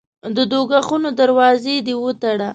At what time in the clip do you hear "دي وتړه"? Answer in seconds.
1.85-2.49